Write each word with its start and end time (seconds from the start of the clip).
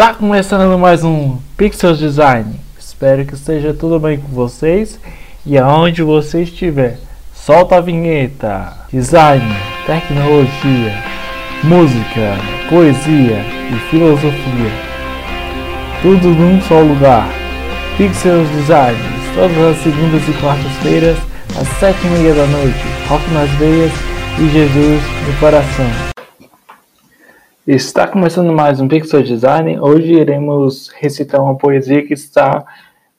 Está 0.00 0.14
começando 0.14 0.78
mais 0.78 1.04
um 1.04 1.36
Pixel 1.58 1.94
Design. 1.94 2.58
Espero 2.78 3.22
que 3.26 3.34
esteja 3.34 3.74
tudo 3.74 4.00
bem 4.00 4.16
com 4.16 4.28
vocês 4.28 4.98
e 5.44 5.58
aonde 5.58 6.02
você 6.02 6.42
estiver. 6.42 6.96
Solta 7.34 7.76
a 7.76 7.80
vinheta. 7.82 8.72
Design, 8.90 9.44
tecnologia, 9.84 11.04
música, 11.62 12.34
poesia 12.70 13.44
e 13.70 13.90
filosofia. 13.90 14.72
Tudo 16.00 16.28
num 16.28 16.62
só 16.62 16.80
lugar. 16.80 17.28
Pixel 17.98 18.46
Design, 18.56 18.96
todas 19.34 19.76
as 19.76 19.82
segundas 19.82 20.26
e 20.26 20.32
quartas-feiras, 20.40 21.18
às 21.60 21.68
sete 21.78 21.98
e 22.06 22.08
meia 22.08 22.34
da 22.34 22.46
noite. 22.46 22.86
Rock 23.06 23.30
nas 23.32 23.50
veias 23.50 23.92
e 24.38 24.48
Jesus 24.48 25.02
no 25.26 25.38
coração. 25.38 26.19
Está 27.66 28.08
começando 28.08 28.50
mais 28.54 28.80
um 28.80 28.88
Pixel 28.88 29.22
Design. 29.22 29.78
Hoje 29.78 30.14
iremos 30.14 30.88
recitar 30.98 31.42
uma 31.42 31.54
poesia 31.54 32.02
que 32.02 32.14
está 32.14 32.64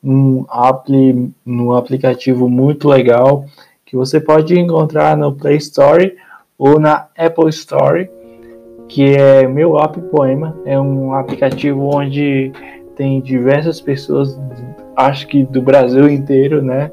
num, 0.02 0.46
apli, 0.50 1.32
num 1.46 1.74
aplicativo 1.74 2.50
muito 2.50 2.88
legal 2.88 3.46
que 3.86 3.96
você 3.96 4.20
pode 4.20 4.60
encontrar 4.60 5.16
no 5.16 5.32
Play 5.32 5.58
Store 5.58 6.18
ou 6.58 6.80
na 6.80 7.06
Apple 7.16 7.50
Store, 7.50 8.10
que 8.90 9.16
é 9.16 9.48
Meu 9.48 9.78
App 9.78 10.02
Poema. 10.10 10.58
É 10.66 10.78
um 10.80 11.14
aplicativo 11.14 11.96
onde 11.96 12.52
tem 12.96 13.22
diversas 13.22 13.80
pessoas, 13.80 14.40
acho 14.96 15.28
que 15.28 15.44
do 15.44 15.62
Brasil 15.62 16.10
inteiro, 16.10 16.64
né, 16.64 16.92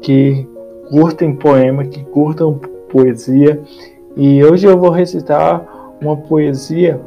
que 0.00 0.48
curtem 0.88 1.36
poema, 1.36 1.84
que 1.84 2.02
curtam 2.04 2.58
poesia. 2.88 3.60
E 4.16 4.42
hoje 4.42 4.66
eu 4.66 4.78
vou 4.78 4.90
recitar 4.90 5.73
uma 6.04 6.16
poesia 6.16 7.00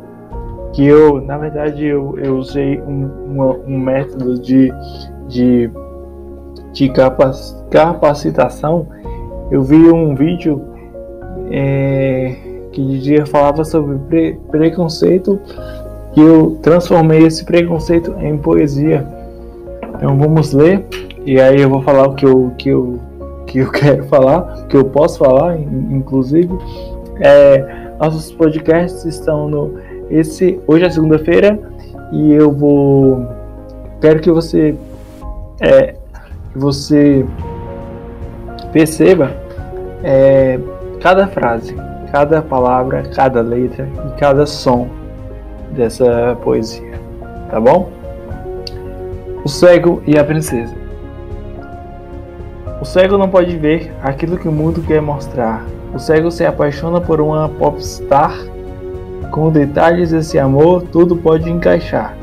que 0.73 0.85
eu, 0.85 1.21
na 1.21 1.37
verdade, 1.37 1.85
eu, 1.85 2.17
eu 2.19 2.37
usei 2.37 2.79
um, 2.81 3.09
uma, 3.25 3.57
um 3.67 3.79
método 3.79 4.39
de, 4.39 4.71
de, 5.27 5.69
de 6.73 6.89
capacitação. 7.71 8.87
Eu 9.49 9.63
vi 9.63 9.75
um 9.75 10.13
vídeo 10.13 10.61
é, 11.51 12.35
que 12.71 12.85
dizia, 12.85 13.25
falava 13.25 13.63
sobre 13.63 13.97
pre, 14.09 14.39
preconceito 14.51 15.39
e 16.15 16.21
eu 16.21 16.57
transformei 16.61 17.25
esse 17.25 17.43
preconceito 17.45 18.15
em 18.19 18.37
poesia. 18.37 19.07
Então 19.95 20.17
vamos 20.17 20.53
ler 20.53 20.85
e 21.25 21.39
aí 21.39 21.61
eu 21.61 21.69
vou 21.69 21.81
falar 21.81 22.07
o 22.07 22.15
que 22.15 22.25
eu, 22.25 22.51
que 22.57 22.69
eu, 22.69 22.99
que 23.47 23.59
eu 23.59 23.71
quero 23.73 24.03
falar, 24.05 24.67
que 24.67 24.77
eu 24.77 24.85
posso 24.85 25.17
falar, 25.19 25.59
inclusive. 25.59 26.55
É, 27.19 27.86
nossos 27.99 28.31
podcasts 28.31 29.05
estão 29.05 29.49
no 29.49 29.73
esse 30.09 30.59
hoje 30.67 30.85
é 30.85 30.89
segunda-feira 30.89 31.59
e 32.11 32.31
eu 32.31 32.51
vou 32.51 33.27
quero 33.99 34.19
que 34.19 34.31
você 34.31 34.75
é, 35.59 35.95
que 36.51 36.57
você 36.57 37.25
perceba 38.71 39.31
é, 40.03 40.59
cada 41.01 41.27
frase, 41.27 41.75
cada 42.11 42.41
palavra, 42.41 43.03
cada 43.15 43.41
letra 43.41 43.87
e 44.07 44.19
cada 44.19 44.45
som 44.45 44.87
dessa 45.71 46.37
poesia, 46.43 46.99
tá 47.49 47.59
bom? 47.59 47.89
O 49.43 49.49
cego 49.49 50.01
e 50.05 50.17
a 50.17 50.23
princesa. 50.23 50.75
O 52.81 52.85
cego 52.85 53.17
não 53.17 53.29
pode 53.29 53.57
ver 53.57 53.91
aquilo 54.03 54.37
que 54.37 54.47
o 54.47 54.51
mundo 54.51 54.81
quer 54.81 55.01
mostrar, 55.01 55.65
o 55.93 55.99
cego 55.99 56.29
se 56.29 56.45
apaixona 56.45 56.99
por 56.99 57.21
uma 57.21 57.49
popstar. 57.49 58.37
Com 59.31 59.51
detalhes 59.51 60.11
desse 60.11 60.39
amor, 60.39 60.83
tudo 60.83 61.15
pode 61.15 61.49
encaixar. 61.49 62.15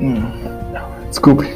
Hum, 0.00 0.22
desculpe. 1.08 1.48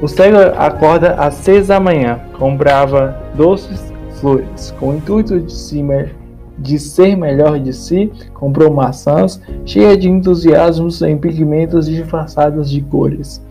O 0.00 0.08
cego 0.08 0.36
acorda 0.56 1.14
às 1.14 1.34
seis 1.34 1.66
da 1.68 1.80
manhã, 1.80 2.20
comprava 2.38 3.20
doces 3.34 3.92
flores. 4.20 4.74
Com 4.78 4.90
o 4.90 4.94
intuito 4.96 5.40
de, 5.40 6.14
de 6.58 6.78
ser 6.78 7.16
melhor 7.16 7.58
de 7.58 7.72
si, 7.72 8.10
comprou 8.32 8.72
maçãs 8.72 9.40
cheias 9.64 9.98
de 9.98 10.08
entusiasmos 10.08 11.02
em 11.02 11.18
pigmentos 11.18 11.86
disfarçados 11.86 12.70
de 12.70 12.80
cores. 12.80 13.44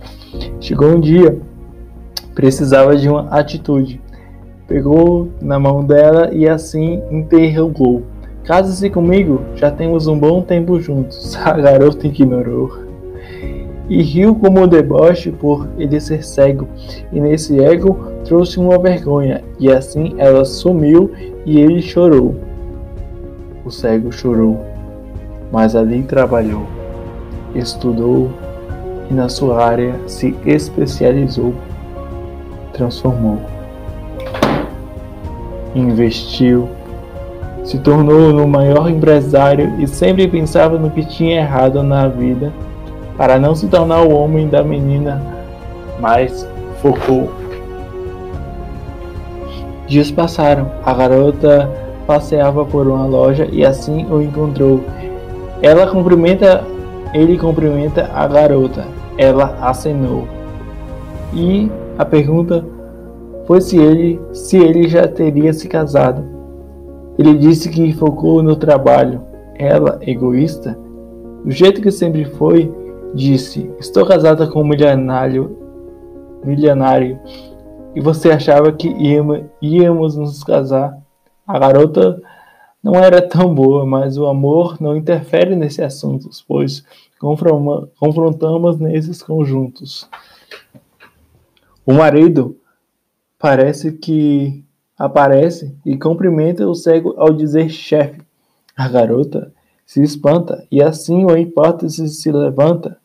Chegou 0.59 0.89
um 0.89 0.99
dia, 0.99 1.37
precisava 2.33 2.95
de 2.95 3.09
uma 3.09 3.27
atitude 3.29 4.01
pegou 4.67 5.29
na 5.41 5.57
mão 5.57 5.83
dela 5.83 6.29
e 6.33 6.47
assim 6.47 7.01
interrogou: 7.09 8.03
Case-se 8.43 8.89
comigo, 8.89 9.41
já 9.55 9.71
temos 9.71 10.07
um 10.07 10.19
bom 10.19 10.41
tempo 10.41 10.79
juntos. 10.79 11.35
A 11.43 11.53
garota 11.53 12.05
ignorou. 12.05 12.85
E 13.89 14.03
riu 14.03 14.35
como 14.35 14.67
deboche 14.67 15.31
por 15.31 15.65
ele 15.77 15.97
ser 16.01 16.21
cego, 16.21 16.67
e 17.09 17.21
nesse 17.21 17.57
ego 17.57 17.97
trouxe 18.25 18.59
uma 18.59 18.77
vergonha, 18.77 19.41
e 19.57 19.71
assim 19.71 20.13
ela 20.17 20.43
sumiu 20.43 21.09
e 21.45 21.57
ele 21.57 21.81
chorou. 21.81 22.35
O 23.63 23.71
cego 23.71 24.11
chorou, 24.11 24.59
mas 25.53 25.73
ali 25.73 26.03
trabalhou, 26.03 26.65
estudou 27.55 28.29
e 29.09 29.13
na 29.13 29.29
sua 29.29 29.63
área 29.63 29.95
se 30.05 30.35
especializou, 30.45 31.53
transformou 32.73 33.37
investiu, 35.79 36.69
se 37.63 37.77
tornou 37.79 38.43
o 38.43 38.47
maior 38.47 38.89
empresário 38.89 39.73
e 39.79 39.87
sempre 39.87 40.27
pensava 40.27 40.77
no 40.77 40.89
que 40.89 41.05
tinha 41.05 41.41
errado 41.41 41.83
na 41.83 42.07
vida 42.07 42.51
para 43.17 43.37
não 43.37 43.55
se 43.55 43.67
tornar 43.67 44.01
o 44.03 44.13
homem 44.13 44.47
da 44.47 44.63
menina, 44.63 45.21
mas 45.99 46.47
focou. 46.81 47.29
Dias 49.87 50.11
passaram, 50.11 50.71
a 50.85 50.93
garota 50.93 51.69
passeava 52.05 52.63
por 52.63 52.87
uma 52.87 53.05
loja 53.05 53.47
e 53.51 53.65
assim 53.65 54.05
o 54.09 54.21
encontrou. 54.21 54.81
Ela 55.61 55.87
cumprimenta, 55.87 56.63
ele 57.13 57.37
cumprimenta 57.37 58.09
a 58.13 58.27
garota. 58.27 58.85
Ela 59.17 59.57
acenou. 59.61 60.27
E 61.33 61.71
a 61.97 62.05
pergunta 62.05 62.63
foi 63.47 63.61
se 63.61 63.77
ele, 63.77 64.19
se 64.33 64.57
ele 64.57 64.89
já 64.89 65.07
teria 65.07 65.53
se 65.53 65.69
casado. 65.69 66.21
Ele 67.17 67.33
disse 67.33 67.69
que 67.69 67.93
focou 67.93 68.43
no 68.43 68.57
trabalho. 68.57 69.23
Ela, 69.55 69.97
egoísta, 70.01 70.77
do 71.43 71.49
jeito 71.49 71.81
que 71.81 71.89
sempre 71.89 72.25
foi, 72.25 72.71
disse: 73.15 73.71
Estou 73.79 74.05
casada 74.05 74.45
com 74.47 74.61
um 74.61 74.67
milionário. 74.67 75.57
Milionário. 76.43 77.19
E 77.95 78.01
você 78.01 78.29
achava 78.29 78.71
que 78.71 78.89
íamos, 79.61 80.15
nos 80.17 80.43
casar? 80.43 80.95
A 81.47 81.57
garota 81.57 82.21
não 82.83 82.95
era 82.95 83.21
tão 83.21 83.55
boa, 83.55 83.85
mas 83.85 84.17
o 84.17 84.27
amor 84.27 84.77
não 84.79 84.95
interfere 84.95 85.55
nesse 85.55 85.81
assunto, 85.81 86.29
pois 86.47 86.83
confrontamos 87.97 88.77
nesses 88.77 89.23
conjuntos. 89.23 90.07
O 91.85 91.93
marido 91.93 92.57
Parece 93.39 93.91
que 93.91 94.63
aparece 94.97 95.75
e 95.85 95.95
cumprimenta 95.95 96.67
o 96.67 96.73
cego 96.73 97.13
ao 97.17 97.31
dizer 97.31 97.69
chefe. 97.69 98.21
A 98.75 98.87
garota 98.87 99.53
se 99.85 100.01
espanta 100.01 100.65
e 100.71 100.81
assim 100.81 101.29
a 101.29 101.39
hipótese 101.39 102.07
se 102.09 102.31
levanta. 102.31 102.97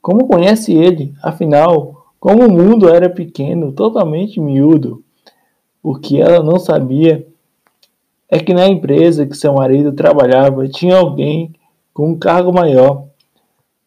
Como 0.00 0.26
conhece 0.26 0.74
ele? 0.74 1.14
Afinal, 1.22 2.06
como 2.20 2.46
o 2.46 2.52
mundo 2.52 2.88
era 2.88 3.08
pequeno, 3.08 3.72
totalmente 3.72 4.40
miúdo. 4.40 5.02
O 5.82 5.94
que 5.94 6.20
ela 6.20 6.42
não 6.42 6.58
sabia 6.58 7.26
é 8.28 8.38
que 8.38 8.54
na 8.54 8.68
empresa 8.68 9.26
que 9.26 9.36
seu 9.36 9.54
marido 9.54 9.92
trabalhava 9.92 10.68
tinha 10.68 10.96
alguém 10.96 11.54
com 11.94 12.10
um 12.10 12.18
cargo 12.18 12.52
maior. 12.52 13.06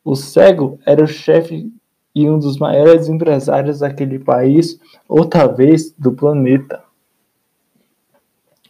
O 0.03 0.15
cego 0.15 0.79
era 0.85 1.03
o 1.03 1.07
chefe 1.07 1.71
e 2.15 2.29
um 2.29 2.39
dos 2.39 2.57
maiores 2.57 3.09
empresários 3.09 3.79
daquele 3.79 4.17
país, 4.17 4.79
ou 5.07 5.25
talvez 5.25 5.91
do 5.91 6.13
planeta. 6.13 6.81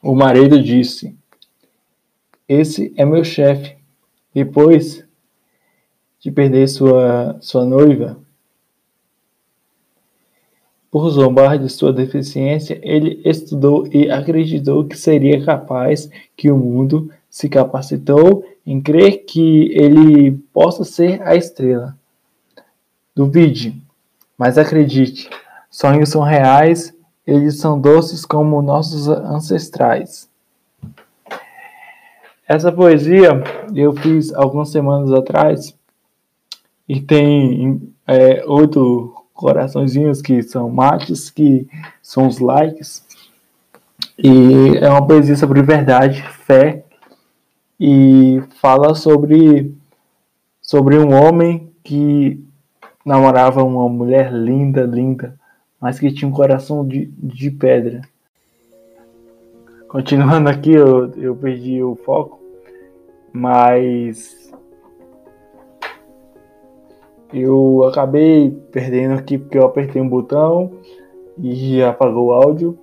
O 0.01 0.15
marido 0.15 0.61
disse: 0.61 1.15
Esse 2.49 2.91
é 2.97 3.05
meu 3.05 3.23
chefe. 3.23 3.75
Depois 4.33 5.05
de 6.19 6.31
perder 6.31 6.67
sua, 6.67 7.37
sua 7.39 7.63
noiva, 7.63 8.17
por 10.95 11.09
zombar 11.09 11.59
de 11.59 11.69
sua 11.69 11.91
deficiência, 11.91 12.79
ele 12.81 13.21
estudou 13.25 13.85
e 13.91 14.09
acreditou 14.09 14.85
que 14.85 14.97
seria 14.97 15.43
capaz 15.43 16.09
que 16.37 16.49
o 16.49 16.57
mundo 16.57 17.11
se 17.29 17.49
capacitou 17.49 18.45
em 18.65 18.81
crer 18.81 19.25
que 19.25 19.71
ele 19.73 20.31
possa 20.53 20.83
ser 20.85 21.21
a 21.21 21.35
estrela. 21.35 21.97
Duvide, 23.15 23.81
mas 24.37 24.57
acredite, 24.57 25.29
sonhos 25.69 26.09
são 26.09 26.21
reais, 26.21 26.93
eles 27.25 27.57
são 27.59 27.79
doces 27.79 28.25
como 28.25 28.61
nossos 28.61 29.07
ancestrais. 29.07 30.29
Essa 32.47 32.71
poesia 32.71 33.41
eu 33.73 33.93
fiz 33.93 34.33
algumas 34.33 34.69
semanas 34.69 35.11
atrás 35.11 35.73
e 36.87 37.01
tem 37.01 37.93
é, 38.05 38.43
oito 38.45 39.15
coraçõezinhos 39.33 40.21
que 40.21 40.43
são 40.43 40.69
mates, 40.69 41.29
que 41.29 41.67
são 42.01 42.27
os 42.27 42.39
likes. 42.39 43.03
E 44.17 44.77
é 44.79 44.89
uma 44.89 45.05
poesia 45.05 45.35
sobre 45.35 45.61
verdade, 45.61 46.21
fé 46.45 46.85
e 47.79 48.43
fala 48.61 48.93
sobre 48.93 49.73
sobre 50.61 50.97
um 50.97 51.13
homem 51.13 51.71
que 51.83 52.43
namorava 53.05 53.63
uma 53.63 53.87
mulher 53.87 54.33
linda, 54.33 54.81
linda, 54.81 55.39
mas 55.79 55.99
que 55.99 56.11
tinha 56.11 56.27
um 56.27 56.33
coração 56.33 56.85
de, 56.85 57.05
de 57.17 57.51
pedra. 57.51 58.01
Continuando 59.87 60.49
aqui, 60.49 60.73
eu, 60.73 61.11
eu 61.11 61.35
perdi 61.35 61.81
o 61.83 61.95
foco, 61.95 62.41
mas 63.31 64.51
eu 67.31 67.83
acabei 67.83 68.51
perdendo 68.71 69.13
aqui 69.13 69.37
porque 69.37 69.57
eu 69.57 69.65
apertei 69.65 70.01
um 70.01 70.09
botão 70.09 70.71
e 71.37 71.81
apagou 71.83 72.27
o 72.27 72.33
áudio. 72.33 72.77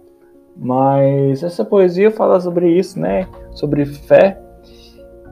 Mas 0.57 1.43
essa 1.43 1.65
poesia 1.65 2.11
fala 2.11 2.39
sobre 2.39 2.71
isso, 2.71 3.01
né? 3.01 3.27
Sobre 3.53 3.87
fé 3.87 4.39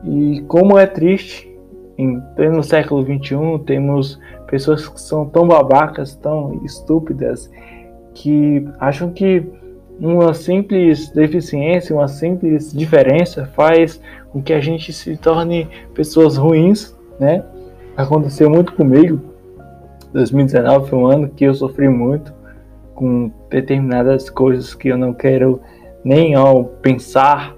e 0.05 0.41
como 0.49 0.79
é 0.79 0.87
triste. 0.87 1.50
Em 2.01 2.19
pleno 2.35 2.63
século 2.63 3.03
XXI, 3.03 3.63
temos 3.67 4.19
pessoas 4.47 4.89
que 4.89 4.99
são 4.99 5.27
tão 5.27 5.47
babacas, 5.47 6.17
tão 6.17 6.59
estúpidas, 6.65 7.51
que 8.15 8.67
acham 8.79 9.11
que 9.11 9.45
uma 10.01 10.33
simples 10.33 11.11
deficiência, 11.11 11.95
uma 11.95 12.09
simples 12.09 12.73
diferença 12.73 13.45
faz 13.45 14.01
com 14.31 14.41
que 14.41 14.55
a 14.55 14.61
gente 14.61 14.95
se 14.95 15.15
torne 15.19 15.69
pessoas 15.93 16.39
ruins, 16.39 16.97
né? 17.19 17.45
Aconteceu 17.95 18.49
muito 18.49 18.73
comigo. 18.73 19.21
2019 20.15 20.89
foi 20.89 20.99
um 20.99 21.07
ano 21.07 21.29
que 21.29 21.45
eu 21.45 21.53
sofri 21.53 21.87
muito 21.87 22.33
com 22.95 23.31
determinadas 23.51 24.31
coisas 24.31 24.73
que 24.73 24.89
eu 24.89 24.97
não 24.97 25.13
quero 25.13 25.61
nem 26.03 26.35
ao 26.35 26.65
pensar, 26.65 27.55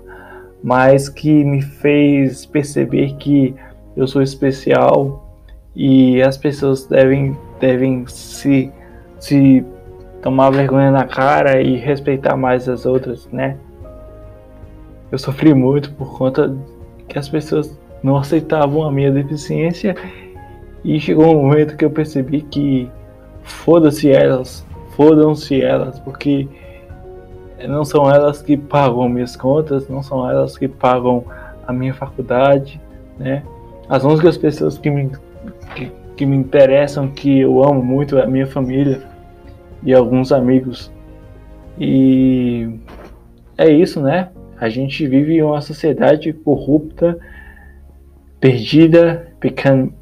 mas 0.60 1.08
que 1.08 1.44
me 1.44 1.62
fez 1.62 2.44
perceber 2.44 3.14
que 3.18 3.54
eu 3.96 4.06
sou 4.06 4.22
especial 4.22 5.26
e 5.74 6.22
as 6.22 6.36
pessoas 6.36 6.86
devem 6.86 7.36
devem 7.60 8.06
se 8.06 8.70
se 9.18 9.64
tomar 10.20 10.50
vergonha 10.50 10.90
na 10.90 11.04
cara 11.04 11.60
e 11.60 11.76
respeitar 11.76 12.36
mais 12.36 12.68
as 12.68 12.86
outras, 12.86 13.28
né? 13.32 13.56
Eu 15.10 15.18
sofri 15.18 15.52
muito 15.52 15.92
por 15.92 16.16
conta 16.16 16.56
que 17.08 17.18
as 17.18 17.28
pessoas 17.28 17.78
não 18.02 18.16
aceitavam 18.16 18.84
a 18.84 18.90
minha 18.90 19.10
deficiência 19.10 19.94
e 20.84 20.98
chegou 20.98 21.26
um 21.26 21.42
momento 21.42 21.76
que 21.76 21.84
eu 21.84 21.90
percebi 21.90 22.40
que 22.42 22.90
foda-se 23.42 24.10
elas, 24.10 24.66
fodam-se 24.96 25.62
elas, 25.62 25.98
porque 26.00 26.48
não 27.68 27.84
são 27.84 28.10
elas 28.10 28.42
que 28.42 28.56
pagam 28.56 29.08
minhas 29.08 29.36
contas, 29.36 29.88
não 29.88 30.02
são 30.02 30.28
elas 30.28 30.56
que 30.56 30.66
pagam 30.66 31.24
a 31.66 31.72
minha 31.72 31.94
faculdade, 31.94 32.80
né? 33.18 33.42
As 33.88 34.04
únicas 34.04 34.36
pessoas 34.38 34.78
que 34.78 34.90
me, 34.90 35.10
que, 35.74 35.92
que 36.16 36.26
me 36.26 36.36
interessam, 36.36 37.08
que 37.08 37.40
eu 37.40 37.62
amo 37.62 37.82
muito, 37.82 38.18
é 38.18 38.22
a 38.22 38.26
minha 38.26 38.46
família 38.46 39.02
e 39.82 39.92
alguns 39.92 40.32
amigos. 40.32 40.90
E 41.78 42.78
é 43.56 43.70
isso, 43.70 44.00
né? 44.00 44.30
A 44.58 44.68
gente 44.68 45.06
vive 45.06 45.34
em 45.34 45.42
uma 45.42 45.60
sociedade 45.60 46.32
corrupta, 46.32 47.18
perdida, 48.38 49.32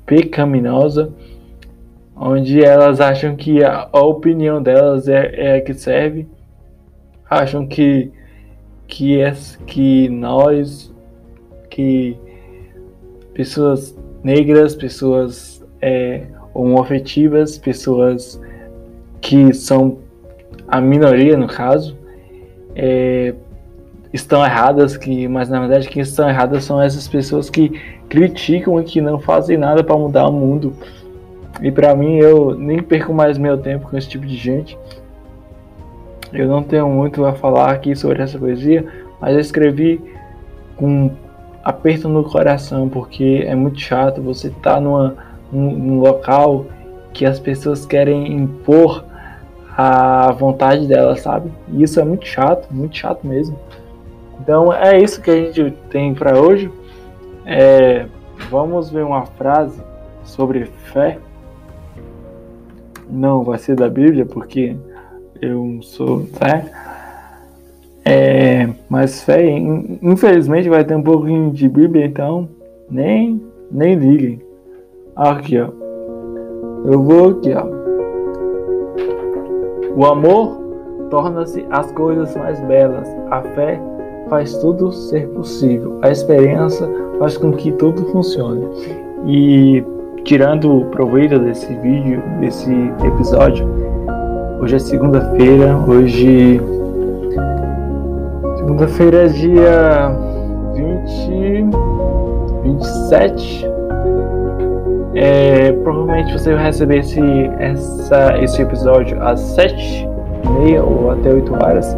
pecaminosa, 0.07 1.13
onde 2.15 2.63
elas 2.63 3.01
acham 3.01 3.35
que 3.35 3.65
a, 3.65 3.89
a 3.91 4.01
opinião 4.01 4.63
delas 4.63 5.09
é, 5.09 5.33
é, 5.35 5.57
a 5.57 5.61
que 5.63 5.73
serve, 5.73 6.29
acham 7.29 7.67
que 7.67 8.13
que 8.91 9.21
é 9.21 9.33
que 9.67 10.09
nós, 10.09 10.93
que 11.71 12.19
pessoas 13.35 13.97
negras, 14.23 14.75
pessoas 14.75 15.65
é, 15.81 16.23
homoafetivas, 16.55 17.59
pessoas 17.59 18.41
que 19.21 19.53
são 19.53 19.99
a 20.67 20.81
minoria 20.81 21.37
no 21.37 21.47
caso, 21.47 21.97
é, 22.75 23.35
estão 24.13 24.45
erradas, 24.45 24.97
que, 24.97 25.29
mas 25.29 25.49
na 25.49 25.61
verdade 25.61 25.89
quem 25.89 26.03
estão 26.03 26.29
erradas 26.29 26.65
são 26.65 26.81
essas 26.81 27.07
pessoas 27.07 27.49
que 27.49 27.71
criticam 28.09 28.81
e 28.81 28.85
que 28.85 29.01
não 29.01 29.19
fazem 29.19 29.57
nada 29.57 29.83
para 29.85 29.97
mudar 29.97 30.29
o 30.29 30.33
mundo. 30.33 30.75
E 31.63 31.71
para 31.71 31.95
mim 31.95 32.17
eu 32.17 32.55
nem 32.55 32.83
perco 32.83 33.13
mais 33.13 33.39
meu 33.39 33.59
tempo 33.59 33.89
com 33.89 33.97
esse 33.97 34.09
tipo 34.09 34.27
de 34.27 34.37
gente. 34.37 34.79
Eu 36.33 36.47
não 36.47 36.63
tenho 36.63 36.89
muito 36.89 37.25
a 37.25 37.33
falar 37.33 37.71
aqui 37.71 37.95
sobre 37.95 38.23
essa 38.23 38.39
poesia, 38.39 38.87
mas 39.21 39.35
eu 39.35 39.41
escrevi 39.41 40.01
com 40.77 41.11
aperto 41.65 42.09
no 42.09 42.25
coração, 42.25 42.89
porque 42.89 43.45
é 43.47 43.55
muito 43.55 43.79
chato 43.81 44.23
você 44.23 44.49
estar 44.49 44.75
tá 44.75 44.81
numa, 44.81 45.17
num, 45.53 46.01
local 46.01 46.67
que 47.13 47.27
as 47.27 47.39
pessoas 47.39 47.85
querem 47.85 48.33
impor 48.33 49.05
a 49.77 50.33
vontade 50.33 50.87
dela, 50.87 51.17
sabe? 51.17 51.51
E 51.69 51.83
isso 51.83 52.01
é 52.01 52.05
muito 52.05 52.27
chato, 52.27 52.69
muito 52.71 52.97
chato 52.97 53.27
mesmo. 53.27 53.59
Então 54.41 54.73
é 54.73 54.99
isso 54.99 55.21
que 55.21 55.31
a 55.31 55.35
gente 55.35 55.71
tem 55.91 56.15
para 56.15 56.39
hoje. 56.39 56.71
É, 57.47 58.07
vamos 58.51 58.91
ver 58.91 59.05
uma 59.05 59.27
frase 59.27 59.81
sobre 60.25 60.67
fé. 60.93 61.19
Não 63.09 63.43
vai 63.43 63.59
ser 63.59 63.75
da 63.75 63.89
Bíblia, 63.89 64.25
porque 64.25 64.77
eu 65.41 65.81
sou 65.83 66.27
fé. 66.27 66.71
É, 68.05 68.69
mas 68.89 69.23
fé, 69.23 69.47
infelizmente, 70.03 70.69
vai 70.69 70.85
ter 70.85 70.95
um 70.95 71.03
pouquinho 71.03 71.51
de 71.51 71.69
Bíblia, 71.69 72.07
então 72.07 72.49
nem, 72.91 73.41
nem 73.71 73.95
liguem. 73.95 74.41
Aqui, 75.15 75.59
ó. 75.61 75.69
Eu 76.85 77.03
vou 77.03 77.31
aqui, 77.31 77.53
ó. 77.55 77.67
O 79.97 80.07
amor 80.07 80.59
torna-se 81.11 81.67
as 81.71 81.91
coisas 81.93 82.35
mais 82.37 82.59
belas. 82.63 83.09
A 83.31 83.43
fé 83.43 83.81
faz 84.29 84.57
tudo 84.59 84.93
ser 84.93 85.29
possível. 85.29 85.99
A 86.03 86.11
esperança 86.11 86.89
faz 87.19 87.37
com 87.37 87.53
que 87.53 87.73
tudo 87.73 88.05
funcione. 88.07 88.67
E 89.27 89.85
tirando 90.25 90.87
proveito 90.87 91.39
desse 91.39 91.73
vídeo, 91.75 92.23
desse 92.41 92.73
episódio, 93.05 93.69
hoje 94.61 94.77
é 94.77 94.79
segunda-feira, 94.79 95.77
hoje 95.87 96.61
segunda-feira 98.81 99.25
é 99.25 99.27
dia 99.27 100.09
20 100.75 101.67
27 102.63 103.67
é, 105.15 105.73
provavelmente 105.85 106.33
você 106.33 106.55
vai 106.55 106.65
receber 106.65 106.99
esse, 107.01 107.21
essa, 107.59 108.39
esse 108.39 108.63
episódio 108.63 109.23
às 109.23 109.39
7 109.41 110.09
e 110.45 110.49
meia 110.49 110.83
ou 110.83 111.11
até 111.11 111.31
8 111.31 111.53
horas. 111.55 111.95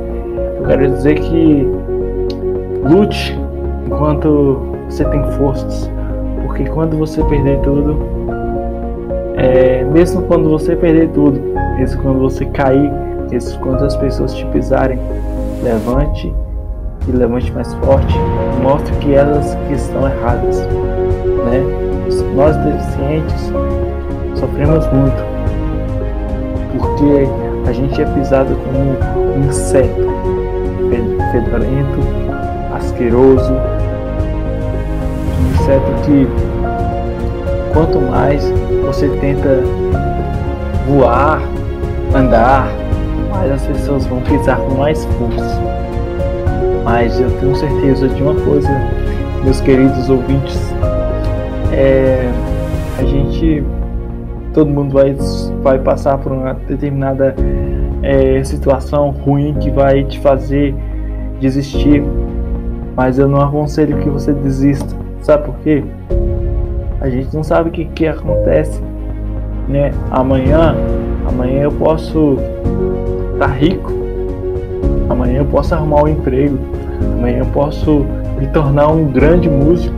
Eu 0.59 0.67
quero 0.67 0.91
dizer 0.91 1.21
que 1.21 1.69
lute 2.83 3.39
enquanto 3.87 4.61
você 4.89 5.05
tem 5.05 5.23
forças, 5.33 5.91
porque 6.43 6.65
quando 6.65 6.97
você 6.97 7.23
perder 7.25 7.61
tudo, 7.61 7.99
é, 9.37 9.85
mesmo 9.85 10.23
quando 10.23 10.49
você 10.49 10.75
perder 10.75 11.11
tudo, 11.11 11.39
mesmo 11.77 12.03
quando 12.03 12.19
você 12.21 12.47
cair, 12.47 12.91
mesmo 13.31 13.61
quando 13.61 13.85
as 13.85 13.95
pessoas 13.95 14.35
te 14.35 14.45
pisarem, 14.47 14.99
levante 15.63 16.33
e 17.09 17.13
levante 17.13 17.53
mais 17.53 17.73
forte, 17.75 18.15
mostre 18.63 18.95
que 18.97 19.15
elas 19.15 19.55
que 19.67 19.75
estão 19.75 20.09
erradas, 20.09 20.61
né? 21.45 21.83
nós 22.35 22.57
deficientes 22.57 23.53
sofremos 24.35 24.87
muito, 24.93 25.23
porque 26.79 27.29
a 27.69 27.73
gente 27.73 28.01
é 28.01 28.05
pisado 28.05 28.55
como 28.55 29.37
um 29.37 29.49
inseto 29.49 30.13
fedorento, 31.33 31.99
asqueroso, 32.75 33.53
um 35.41 35.55
inseto 35.55 35.93
que 36.05 36.29
quanto 37.73 37.99
mais 37.99 38.45
você 38.85 39.09
tenta 39.21 39.63
voar, 40.87 41.41
andar, 42.15 42.69
mais 43.31 43.51
as 43.51 43.67
pessoas 43.67 44.07
vão 44.07 44.21
pisar 44.21 44.59
com 44.59 44.75
mais 44.75 45.05
força. 45.05 45.82
Mas 46.85 47.21
eu 47.21 47.31
tenho 47.39 47.55
certeza 47.55 48.09
de 48.09 48.23
uma 48.23 48.35
coisa, 48.35 48.69
meus 49.45 49.61
queridos 49.61 50.11
ouvintes, 50.11 50.59
é, 51.73 52.31
a 52.99 53.05
gente, 53.05 53.63
todo 54.53 54.69
mundo 54.69 54.93
vai, 54.93 55.17
vai 55.63 55.79
passar 55.79 56.19
por 56.19 56.33
uma 56.33 56.55
determinada 56.55 57.35
é, 58.03 58.43
situação 58.45 59.11
ruim 59.11 59.55
que 59.55 59.71
vai 59.71 60.05
te 60.05 60.19
fazer 60.21 60.75
desistir. 61.41 62.03
mas 62.95 63.19
eu 63.19 63.27
não 63.27 63.41
aconselho 63.41 63.99
que 63.99 64.09
você 64.09 64.33
desista. 64.33 64.95
Sabe 65.23 65.45
por 65.45 65.55
quê? 65.63 65.83
A 67.01 67.09
gente 67.09 67.35
não 67.35 67.43
sabe 67.43 67.69
o 67.69 67.73
que, 67.73 67.85
que 67.87 68.07
acontece, 68.07 68.81
né? 69.69 69.93
Amanhã, 70.11 70.77
amanhã 71.27 71.63
eu 71.63 71.73
posso 71.73 72.37
estar 73.35 73.49
tá 73.49 73.55
rico, 73.55 73.93
amanhã 75.09 75.39
eu 75.39 75.45
posso 75.45 75.75
arrumar 75.75 76.05
um 76.05 76.09
emprego, 76.09 76.59
amanhã 77.19 77.39
eu 77.39 77.47
posso 77.47 78.05
me 78.39 78.47
tornar 78.49 78.89
um 78.89 79.05
grande 79.07 79.49
músico, 79.49 79.97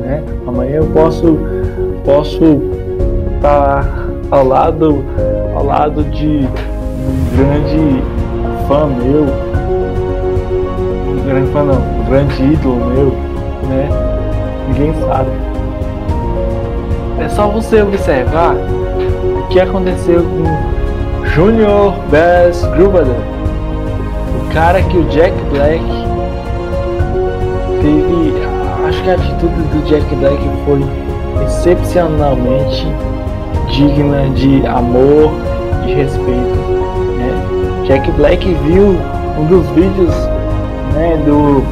né? 0.00 0.22
Amanhã 0.46 0.76
eu 0.76 0.86
posso 0.86 1.38
posso 2.04 2.60
estar 3.36 3.82
tá 3.82 4.06
ao 4.30 4.46
lado 4.46 5.04
ao 5.54 5.64
lado 5.64 6.04
de 6.04 6.26
um 6.26 7.36
grande 7.36 8.02
fã 8.68 8.86
meu, 8.86 9.26
um 11.12 11.24
grande 11.26 11.52
fã 11.52 11.62
não, 11.62 11.74
um 11.74 12.04
grande 12.08 12.42
ídolo 12.42 12.76
meu, 12.86 13.12
né? 13.68 13.88
Ninguém 14.68 14.92
sabe. 15.08 15.30
É 17.18 17.28
só 17.28 17.48
você 17.48 17.82
observar 17.82 18.54
o 18.54 19.48
que 19.48 19.60
aconteceu 19.60 20.22
com 20.22 21.26
Junior 21.28 21.94
Bass 22.10 22.64
Grubador, 22.74 23.16
o 24.36 24.52
cara 24.52 24.82
que 24.82 24.96
o 24.96 25.04
Jack 25.04 25.34
Black 25.50 25.84
teve, 27.80 28.34
acho 28.86 29.02
que 29.02 29.10
a 29.10 29.14
atitude 29.14 29.62
do 29.72 29.84
Jack 29.86 30.14
Black 30.16 30.38
foi 30.64 30.80
excepcionalmente 31.44 32.86
digna 33.68 34.28
de 34.30 34.66
amor 34.66 35.30
e 35.86 35.94
respeito. 35.94 36.58
Né? 37.18 37.84
Jack 37.86 38.10
Black 38.12 38.54
viu 38.66 38.96
um 39.38 39.46
dos 39.46 39.66
vídeos 39.70 40.14
né, 40.94 41.16
do 41.24 41.62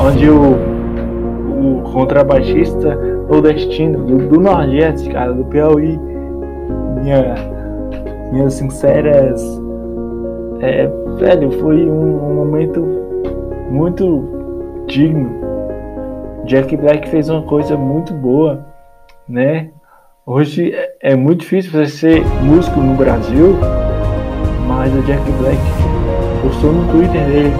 onde 0.00 0.28
o, 0.28 0.56
o 1.78 1.82
contrabaixista 1.92 2.98
nordestino 3.28 4.04
do, 4.04 4.28
do 4.28 4.40
Nordeste, 4.40 5.08
cara, 5.10 5.32
do 5.32 5.44
Piauí, 5.46 5.98
minha, 7.02 7.34
minhas 8.32 8.54
sinceras, 8.54 9.42
é, 10.60 10.90
velho, 11.18 11.50
foi 11.60 11.84
um, 11.88 12.30
um 12.30 12.34
momento 12.34 12.80
muito 13.70 14.84
digno. 14.86 15.30
Jack 16.44 16.76
Black 16.76 17.08
fez 17.08 17.28
uma 17.28 17.42
coisa 17.42 17.76
muito 17.76 18.12
boa, 18.12 18.66
né? 19.28 19.70
Hoje 20.26 20.72
é, 20.72 20.94
é 21.00 21.16
muito 21.16 21.40
difícil 21.40 21.70
você 21.70 21.86
ser 21.86 22.24
músico 22.42 22.80
no 22.80 22.94
Brasil, 22.94 23.56
mas 24.66 24.94
o 24.94 25.02
Jack 25.02 25.22
Black 25.32 25.60
postou 26.42 26.72
no 26.72 26.90
Twitter 26.92 27.26
dele. 27.26 27.52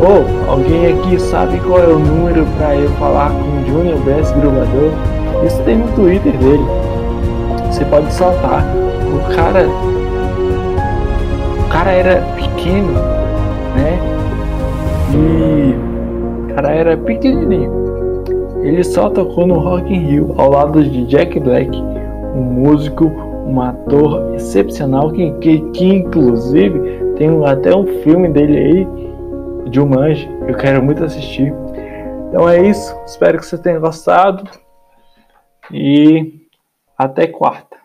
Oh, 0.00 0.50
alguém 0.50 0.92
aqui 0.92 1.20
sabe 1.20 1.60
qual 1.60 1.78
é 1.78 1.86
o 1.86 1.98
número 1.98 2.44
para 2.56 2.74
eu 2.76 2.88
falar 2.92 3.30
com 3.30 3.62
o 3.62 3.66
Junior 3.66 3.98
Best 4.00 4.34
Gravador? 4.34 4.90
Isso 5.46 5.62
tem 5.64 5.76
no 5.76 5.88
Twitter 5.94 6.32
dele. 6.38 6.64
Você 7.66 7.84
pode 7.84 8.12
saltar. 8.12 8.64
O 9.14 9.34
cara. 9.34 9.91
Cara 11.72 11.90
era 11.90 12.22
pequeno, 12.36 12.92
né? 13.74 13.98
E. 15.14 15.92
O 16.42 16.54
cara 16.54 16.70
era 16.70 16.96
pequenininho. 16.96 17.82
Ele 18.62 18.84
só 18.84 19.08
tocou 19.10 19.46
no 19.46 19.58
Rock 19.58 19.92
in 19.92 19.98
Rio 19.98 20.34
ao 20.36 20.50
lado 20.50 20.84
de 20.84 21.04
Jack 21.06 21.40
Black 21.40 21.76
um 22.34 22.42
músico, 22.42 23.06
um 23.06 23.60
ator 23.60 24.34
excepcional 24.34 25.10
que, 25.10 25.32
que, 25.38 25.60
que 25.72 25.86
inclusive 25.86 26.78
tem 27.16 27.28
até 27.44 27.74
um 27.74 27.86
filme 28.02 28.28
dele 28.28 28.56
aí, 28.56 28.88
Jumanji, 29.72 30.28
eu 30.46 30.54
quero 30.56 30.82
muito 30.82 31.04
assistir. 31.04 31.52
Então 32.28 32.48
é 32.48 32.62
isso, 32.62 32.96
espero 33.04 33.38
que 33.38 33.46
você 33.46 33.58
tenha 33.58 33.78
gostado 33.78 34.44
e 35.70 36.40
até 36.96 37.26
quarta. 37.26 37.81